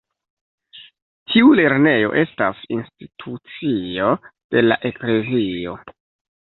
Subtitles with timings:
[1.33, 4.11] Tiu lernejo estas institucio
[4.57, 5.81] de la eklezio.